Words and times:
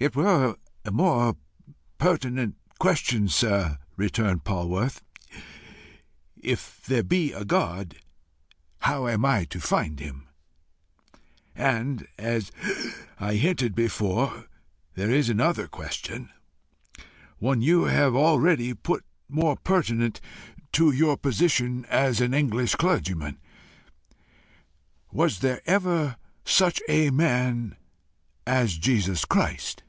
"It 0.00 0.16
were 0.16 0.56
a 0.84 0.90
more 0.90 1.36
pertinent 1.98 2.56
question, 2.80 3.28
sir," 3.28 3.78
returned 3.96 4.42
Polwarth, 4.42 5.00
"If 6.36 6.84
there 6.86 7.04
be 7.04 7.32
a 7.32 7.44
God, 7.44 7.94
how 8.80 9.06
am 9.06 9.24
I 9.24 9.44
to 9.44 9.60
find 9.60 10.00
him? 10.00 10.28
And, 11.54 12.08
as 12.18 12.50
I 13.20 13.34
hinted 13.36 13.76
before, 13.76 14.46
there 14.94 15.10
is 15.12 15.28
another 15.30 15.68
question 15.68 16.28
one 17.38 17.62
you 17.62 17.84
have 17.84 18.16
already 18.16 18.74
put 18.74 19.04
more 19.28 19.56
pertinent 19.56 20.20
to 20.72 20.90
your 20.90 21.16
position 21.16 21.84
as 21.86 22.20
an 22.20 22.34
English 22.34 22.74
clergyman: 22.74 23.38
Was 25.12 25.38
there 25.38 25.62
ever 25.66 26.16
such 26.44 26.82
a 26.88 27.10
man 27.10 27.76
as 28.46 28.76
Jesus 28.76 29.24
Christ? 29.24 29.82